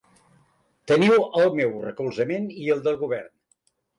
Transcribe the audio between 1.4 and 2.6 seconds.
el meu recolzament